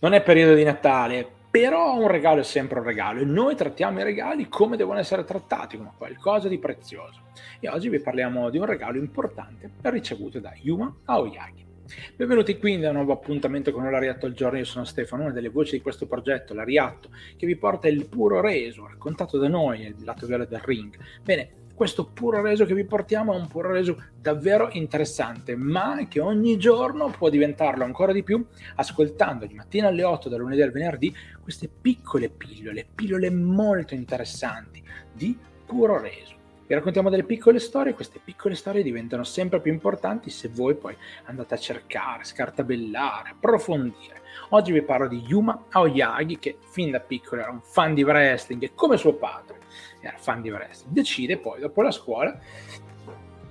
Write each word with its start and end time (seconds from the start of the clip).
Non 0.00 0.12
è 0.12 0.22
periodo 0.22 0.54
di 0.54 0.62
Natale, 0.62 1.28
però 1.50 1.98
un 1.98 2.06
regalo 2.06 2.38
è 2.38 2.44
sempre 2.44 2.78
un 2.78 2.84
regalo 2.84 3.18
e 3.18 3.24
noi 3.24 3.56
trattiamo 3.56 3.98
i 3.98 4.04
regali 4.04 4.48
come 4.48 4.76
devono 4.76 5.00
essere 5.00 5.24
trattati, 5.24 5.76
come 5.76 5.90
qualcosa 5.98 6.46
di 6.46 6.56
prezioso. 6.58 7.22
E 7.58 7.68
oggi 7.68 7.88
vi 7.88 7.98
parliamo 7.98 8.48
di 8.48 8.58
un 8.58 8.64
regalo 8.64 8.96
importante 8.96 9.68
ricevuto 9.82 10.38
da 10.38 10.52
Yuma 10.54 10.98
Aoyagi. 11.04 11.66
Benvenuti 12.14 12.58
quindi 12.58 12.86
a 12.86 12.90
un 12.90 12.94
nuovo 12.94 13.12
appuntamento 13.12 13.72
con 13.72 13.90
l'Ariatto 13.90 14.26
al 14.26 14.34
giorno. 14.34 14.58
Io 14.58 14.64
sono 14.64 14.84
Stefano, 14.84 15.24
una 15.24 15.32
delle 15.32 15.48
voci 15.48 15.72
di 15.72 15.82
questo 15.82 16.06
progetto, 16.06 16.54
l'Ariatto, 16.54 17.08
che 17.36 17.46
vi 17.46 17.56
porta 17.56 17.88
il 17.88 18.06
puro 18.06 18.40
reso, 18.40 18.86
raccontato 18.86 19.36
da 19.36 19.48
noi, 19.48 19.80
il 19.80 19.96
lato 20.04 20.26
viola 20.26 20.44
del 20.44 20.60
ring. 20.60 20.96
Bene, 21.24 21.50
questo 21.78 22.06
puro 22.06 22.42
reso 22.42 22.64
che 22.64 22.74
vi 22.74 22.84
portiamo 22.84 23.32
è 23.32 23.36
un 23.36 23.46
puro 23.46 23.70
reso 23.70 24.02
davvero 24.20 24.68
interessante, 24.72 25.54
ma 25.54 26.08
che 26.08 26.18
ogni 26.18 26.58
giorno 26.58 27.08
può 27.16 27.28
diventarlo 27.28 27.84
ancora 27.84 28.12
di 28.12 28.24
più 28.24 28.44
ascoltando 28.74 29.46
di 29.46 29.54
mattina 29.54 29.86
alle 29.86 30.02
8, 30.02 30.28
dal 30.28 30.40
lunedì 30.40 30.60
al 30.60 30.72
venerdì, 30.72 31.14
queste 31.40 31.68
piccole 31.68 32.30
pillole, 32.30 32.84
pillole 32.92 33.30
molto 33.30 33.94
interessanti 33.94 34.82
di 35.12 35.38
puro 35.64 36.00
reso. 36.00 36.34
Vi 36.66 36.74
raccontiamo 36.74 37.10
delle 37.10 37.22
piccole 37.22 37.60
storie, 37.60 37.94
queste 37.94 38.18
piccole 38.22 38.56
storie 38.56 38.82
diventano 38.82 39.22
sempre 39.22 39.60
più 39.60 39.72
importanti 39.72 40.30
se 40.30 40.50
voi 40.52 40.74
poi 40.74 40.96
andate 41.26 41.54
a 41.54 41.58
cercare, 41.58 42.24
scartabellare, 42.24 43.30
approfondire. 43.30 44.22
Oggi 44.48 44.72
vi 44.72 44.82
parlo 44.82 45.06
di 45.06 45.22
Yuma 45.28 45.66
Aoyagi 45.68 46.40
che 46.40 46.58
fin 46.72 46.90
da 46.90 46.98
piccolo 46.98 47.40
era 47.40 47.52
un 47.52 47.60
fan 47.62 47.94
di 47.94 48.02
wrestling 48.02 48.74
come 48.74 48.96
suo 48.96 49.14
padre 49.14 49.57
era 50.00 50.16
fan 50.16 50.42
di 50.42 50.50
wrestling, 50.50 50.92
decide 50.92 51.38
poi 51.38 51.60
dopo 51.60 51.82
la 51.82 51.90
scuola 51.90 52.38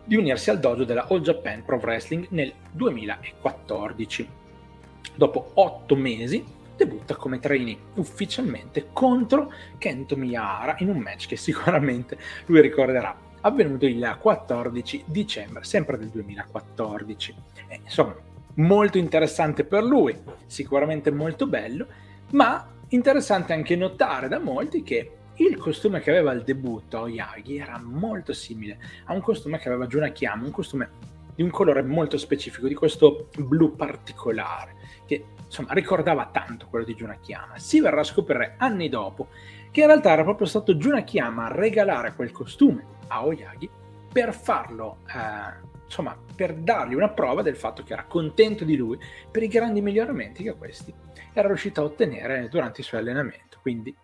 di 0.04 0.16
unirsi 0.16 0.50
al 0.50 0.60
dojo 0.60 0.86
della 0.86 1.06
All 1.10 1.22
Japan 1.22 1.64
Pro 1.64 1.78
Wrestling 1.78 2.28
nel 2.30 2.54
2014. 2.72 4.30
Dopo 5.16 5.52
otto 5.56 5.96
mesi 5.96 6.44
debutta 6.78 7.16
come 7.16 7.40
trainee 7.40 7.78
ufficialmente 7.96 8.90
contro 8.94 9.52
Kento 9.78 10.16
Miyara 10.16 10.76
in 10.80 10.90
un 10.90 10.98
match 10.98 11.28
che 11.28 11.36
sicuramente 11.36 12.18
lui 12.46 12.62
ricorderà 12.62 13.26
avvenuto 13.42 13.86
il 13.86 14.18
14 14.20 15.04
dicembre, 15.08 15.64
sempre 15.64 15.98
del 15.98 16.10
2014. 16.10 17.36
E, 17.68 17.80
insomma, 17.84 18.16
molto 18.56 18.98
interessante 18.98 19.64
per 19.64 19.84
lui, 19.84 20.16
sicuramente 20.46 21.12
molto 21.12 21.48
bello, 21.48 21.88
ma 22.32 22.66
interessante 22.90 23.54
anche 23.54 23.76
notare 23.76 24.28
da 24.28 24.40
molti 24.40 24.84
che 24.84 25.17
il 25.38 25.58
costume 25.58 26.00
che 26.00 26.10
aveva 26.10 26.32
al 26.32 26.44
debutto 26.44 27.08
Yagi 27.08 27.58
era 27.58 27.80
molto 27.80 28.34
simile 28.34 28.80
a 29.06 29.14
un 29.14 29.22
costume 29.22 29.60
che 29.60 29.68
aveva 29.68 29.88
Jun 29.88 30.04
Akiyama, 30.04 30.46
un 30.46 30.52
costume 30.52 30.90
di 31.36 31.44
un 31.44 31.52
colore 31.52 31.84
molto 31.84 32.18
specifico, 32.18 32.68
di 32.68 32.74
questo 32.74 33.30
blu 33.38 33.76
particolare, 33.76 34.76
che 35.06 35.24
insomma 35.46 35.74
ricordava 35.74 36.30
tanto 36.32 36.66
quello 36.68 36.84
di 36.84 36.96
Jun 36.96 37.12
Akiyama. 37.12 37.60
Si 37.60 37.80
verrà 37.80 38.02
a 38.02 38.04
scoprire 38.04 38.56
anni 38.58 38.90
dopo 38.90 39.28
che 39.70 39.82
in 39.82 39.88
realtà 39.88 40.12
era 40.12 40.24
proprio 40.24 40.48
stato 40.48 40.74
Jun 40.74 40.96
Akiyama 40.96 41.46
a 41.46 41.54
regalare 41.54 42.16
quel 42.16 42.32
costume 42.32 42.84
a 43.08 43.24
Oyagi 43.24 43.70
per 44.12 44.34
farlo, 44.34 45.02
eh, 45.08 45.66
insomma, 45.84 46.18
per 46.36 46.56
dargli 46.56 46.96
una 46.96 47.10
prova 47.10 47.44
del 47.44 47.56
fatto 47.56 47.84
che 47.84 47.94
era 47.94 48.06
contento 48.06 48.66
di 48.66 48.76
lui 48.76 48.98
per 49.30 49.44
i 49.44 49.48
grandi 49.48 49.82
miglioramenti 49.82 50.42
che 50.42 50.56
questi 50.56 50.92
era 51.34 51.48
riuscito 51.48 51.82
a 51.82 51.84
ottenere 51.84 52.48
durante 52.50 52.82
i 52.82 52.84
suoi 52.84 53.02
allenamenti. 53.02 53.58
Quindi 53.62 53.96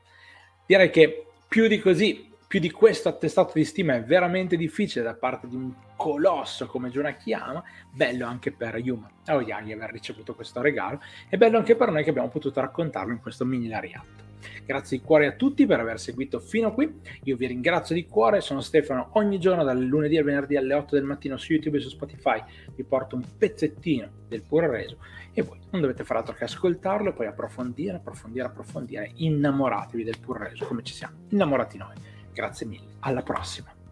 direi 0.66 0.90
che 0.90 1.26
più 1.48 1.68
di 1.68 1.80
così, 1.80 2.32
più 2.48 2.60
di 2.60 2.72
questo 2.72 3.10
attestato 3.10 3.52
di 3.54 3.66
stima 3.66 3.96
è 3.96 4.04
veramente 4.04 4.56
difficile 4.56 5.04
da 5.04 5.14
parte 5.14 5.48
di 5.48 5.56
un 5.56 5.72
colosso 6.04 6.66
come 6.66 6.90
Jun 6.90 7.06
Akiyama, 7.06 7.64
bello 7.90 8.26
anche 8.26 8.52
per 8.52 8.76
Yuma 8.76 9.10
Aoyagi 9.26 9.72
aver 9.72 9.90
ricevuto 9.90 10.36
questo 10.36 10.60
regalo 10.60 11.00
e 11.30 11.38
bello 11.38 11.58
anche 11.58 11.78
per 11.78 11.92
noi 11.92 12.04
che 12.04 12.10
abbiamo 12.10 12.28
potuto 12.28 12.60
raccontarlo 12.60 13.14
in 13.14 13.22
questo 13.22 13.46
mini 13.46 13.70
lariatto. 13.70 14.32
Grazie 14.66 14.98
di 14.98 15.04
cuore 15.06 15.28
a 15.28 15.32
tutti 15.32 15.66
per 15.66 15.80
aver 15.80 15.98
seguito 16.02 16.42
fino 16.42 16.68
a 16.68 16.72
qui. 16.74 16.94
Io 17.24 17.38
vi 17.38 17.48
ringrazio 17.48 17.96
di 17.96 18.06
cuore. 18.06 18.42
Sono 18.42 18.60
Stefano. 18.60 19.12
Ogni 19.14 19.40
giorno 19.40 19.64
dal 19.64 19.82
lunedì 19.82 20.18
al 20.18 20.26
venerdì 20.26 20.58
alle 20.58 20.74
8 20.74 20.96
del 20.96 21.06
mattino 21.06 21.38
su 21.38 21.54
YouTube 21.54 21.78
e 21.78 21.80
su 21.80 21.88
Spotify 21.88 22.44
vi 22.76 22.84
porto 22.84 23.16
un 23.16 23.24
pezzettino 23.38 24.10
del 24.28 24.42
puro 24.42 24.70
reso 24.70 24.98
e 25.32 25.42
voi 25.42 25.58
non 25.72 25.80
dovete 25.80 26.04
fare 26.04 26.20
altro 26.20 26.36
che 26.36 26.44
ascoltarlo 26.44 27.12
e 27.12 27.14
poi 27.14 27.28
approfondire, 27.28 27.96
approfondire, 27.96 28.48
approfondire. 28.48 29.10
Innamoratevi 29.16 30.04
del 30.04 30.20
puro 30.20 30.40
reso 30.40 30.66
come 30.66 30.84
ci 30.84 30.94
siamo 30.94 31.16
innamorati 31.30 31.78
noi. 31.78 31.96
Grazie 32.34 32.66
mille. 32.66 32.88
Alla 33.00 33.22
prossima. 33.22 33.83